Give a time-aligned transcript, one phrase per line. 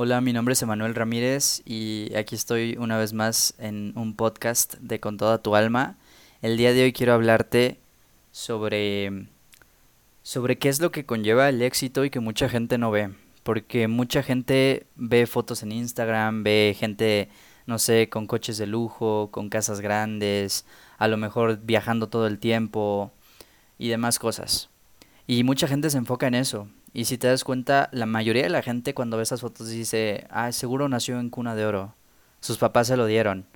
[0.00, 4.74] Hola, mi nombre es Emanuel Ramírez y aquí estoy una vez más en un podcast
[4.74, 5.98] de Con toda tu alma.
[6.40, 7.80] El día de hoy quiero hablarte
[8.30, 9.26] sobre
[10.22, 13.10] sobre qué es lo que conlleva el éxito y que mucha gente no ve,
[13.42, 17.28] porque mucha gente ve fotos en Instagram, ve gente,
[17.66, 20.64] no sé, con coches de lujo, con casas grandes,
[20.98, 23.10] a lo mejor viajando todo el tiempo
[23.78, 24.70] y demás cosas.
[25.26, 28.48] Y mucha gente se enfoca en eso, y si te das cuenta, la mayoría de
[28.48, 31.94] la gente cuando ve esas fotos dice, ah, seguro nació en cuna de oro,
[32.40, 33.46] sus papás se lo dieron,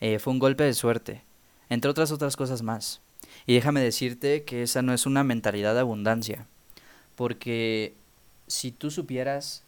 [0.00, 1.22] eh, fue un golpe de suerte,
[1.68, 3.00] entre otras otras cosas más.
[3.46, 6.46] Y déjame decirte que esa no es una mentalidad de abundancia,
[7.16, 7.94] porque
[8.46, 9.62] si tú supieras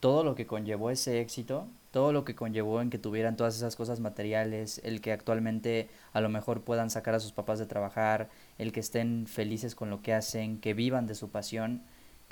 [0.00, 3.76] todo lo que conllevó ese éxito, todo lo que conllevó en que tuvieran todas esas
[3.76, 8.30] cosas materiales, el que actualmente a lo mejor puedan sacar a sus papás de trabajar,
[8.58, 11.82] el que estén felices con lo que hacen, que vivan de su pasión,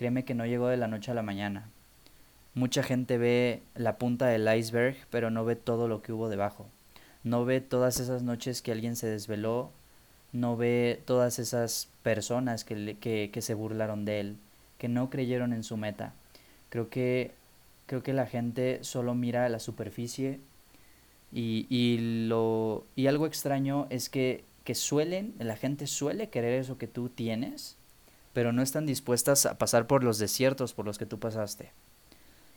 [0.00, 1.68] créeme que no llegó de la noche a la mañana.
[2.54, 6.66] Mucha gente ve la punta del iceberg, pero no ve todo lo que hubo debajo.
[7.22, 9.70] No ve todas esas noches que alguien se desveló,
[10.32, 14.36] no ve todas esas personas que, que, que se burlaron de él,
[14.78, 16.14] que no creyeron en su meta.
[16.70, 17.32] Creo que,
[17.84, 20.40] creo que la gente solo mira la superficie
[21.30, 26.78] y, y, lo, y algo extraño es que, que suelen, la gente suele querer eso
[26.78, 27.76] que tú tienes,
[28.32, 31.72] pero no están dispuestas a pasar por los desiertos por los que tú pasaste.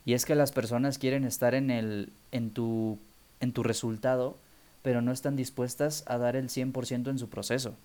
[0.05, 2.99] Y es que las personas quieren estar en el en tu
[3.39, 4.37] en tu resultado,
[4.81, 7.75] pero no están dispuestas a dar el 100% en su proceso.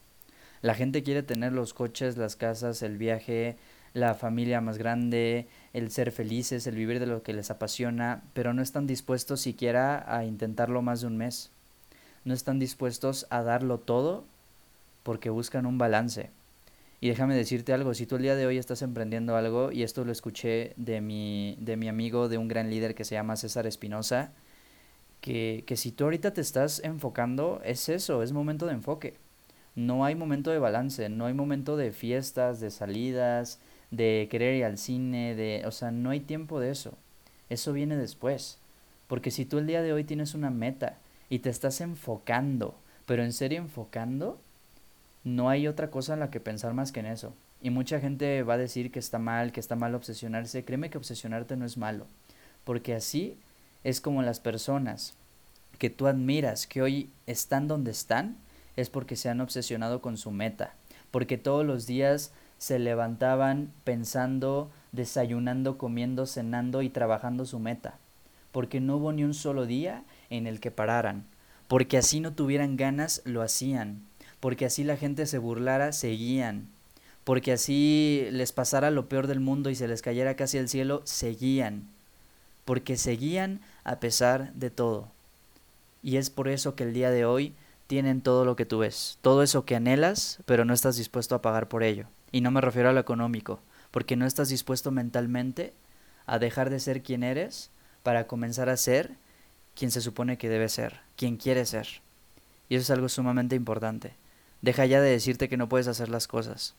[0.62, 3.56] La gente quiere tener los coches, las casas, el viaje,
[3.94, 8.52] la familia más grande, el ser felices, el vivir de lo que les apasiona, pero
[8.54, 11.50] no están dispuestos siquiera a intentarlo más de un mes.
[12.24, 14.24] No están dispuestos a darlo todo
[15.02, 16.30] porque buscan un balance.
[17.00, 20.04] Y déjame decirte algo, si tú el día de hoy estás emprendiendo algo, y esto
[20.04, 23.66] lo escuché de mi, de mi amigo, de un gran líder que se llama César
[23.66, 24.32] Espinosa,
[25.20, 29.14] que, que si tú ahorita te estás enfocando, es eso, es momento de enfoque.
[29.76, 33.60] No hay momento de balance, no hay momento de fiestas, de salidas,
[33.92, 36.94] de querer ir al cine, de, o sea, no hay tiempo de eso.
[37.48, 38.58] Eso viene después.
[39.06, 40.98] Porque si tú el día de hoy tienes una meta
[41.30, 42.74] y te estás enfocando,
[43.06, 44.40] pero en serio enfocando,
[45.24, 47.34] no hay otra cosa en la que pensar más que en eso.
[47.60, 50.64] Y mucha gente va a decir que está mal, que está mal obsesionarse.
[50.64, 52.06] Créeme que obsesionarte no es malo.
[52.64, 53.36] Porque así
[53.84, 55.14] es como las personas
[55.78, 58.36] que tú admiras, que hoy están donde están,
[58.76, 60.74] es porque se han obsesionado con su meta.
[61.10, 67.98] Porque todos los días se levantaban pensando, desayunando, comiendo, cenando y trabajando su meta.
[68.52, 71.26] Porque no hubo ni un solo día en el que pararan.
[71.66, 74.07] Porque así no tuvieran ganas, lo hacían
[74.40, 76.68] porque así la gente se burlara, seguían,
[77.24, 81.02] porque así les pasara lo peor del mundo y se les cayera casi el cielo,
[81.04, 81.88] seguían,
[82.64, 85.08] porque seguían a pesar de todo.
[86.02, 87.54] Y es por eso que el día de hoy
[87.86, 91.42] tienen todo lo que tú ves, todo eso que anhelas, pero no estás dispuesto a
[91.42, 92.06] pagar por ello.
[92.30, 93.60] Y no me refiero a lo económico,
[93.90, 95.72] porque no estás dispuesto mentalmente
[96.26, 97.70] a dejar de ser quien eres
[98.02, 99.16] para comenzar a ser
[99.74, 101.88] quien se supone que debe ser, quien quiere ser.
[102.68, 104.14] Y eso es algo sumamente importante.
[104.60, 106.74] Deja ya de decirte que no puedes hacer las cosas.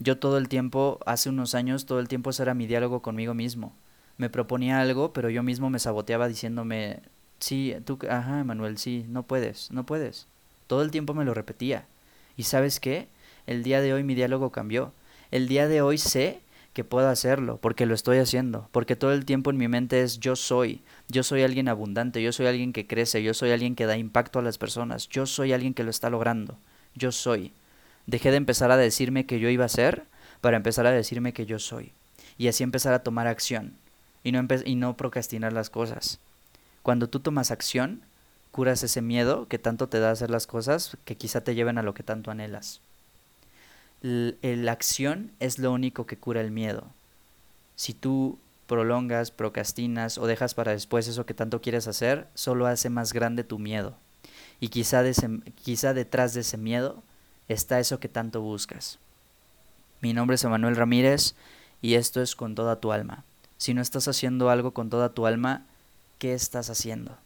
[0.00, 3.34] Yo todo el tiempo, hace unos años, todo el tiempo ese era mi diálogo conmigo
[3.34, 3.72] mismo.
[4.16, 7.00] Me proponía algo, pero yo mismo me saboteaba diciéndome,
[7.38, 10.26] sí, tú, ajá, Manuel, sí, no puedes, no puedes.
[10.66, 11.86] Todo el tiempo me lo repetía.
[12.36, 13.06] ¿Y sabes qué?
[13.46, 14.92] El día de hoy mi diálogo cambió.
[15.30, 16.40] El día de hoy sé
[16.72, 20.18] que puedo hacerlo, porque lo estoy haciendo, porque todo el tiempo en mi mente es
[20.18, 23.86] yo soy, yo soy alguien abundante, yo soy alguien que crece, yo soy alguien que
[23.86, 26.58] da impacto a las personas, yo soy alguien que lo está logrando
[26.94, 27.52] yo soy.
[28.06, 30.04] Dejé de empezar a decirme que yo iba a ser
[30.40, 31.92] para empezar a decirme que yo soy.
[32.36, 33.74] Y así empezar a tomar acción
[34.22, 36.18] y no, y no procrastinar las cosas.
[36.82, 38.02] Cuando tú tomas acción,
[38.50, 41.82] curas ese miedo que tanto te da hacer las cosas que quizá te lleven a
[41.82, 42.80] lo que tanto anhelas.
[44.02, 46.84] La acción es lo único que cura el miedo.
[47.74, 52.90] Si tú prolongas, procrastinas o dejas para después eso que tanto quieres hacer, solo hace
[52.90, 53.96] más grande tu miedo.
[54.60, 55.02] Y quizá,
[55.62, 57.02] quizá detrás de ese miedo
[57.48, 58.98] está eso que tanto buscas.
[60.00, 61.34] Mi nombre es Emanuel Ramírez
[61.82, 63.24] y esto es con toda tu alma.
[63.56, 65.66] Si no estás haciendo algo con toda tu alma,
[66.18, 67.16] ¿qué estás haciendo?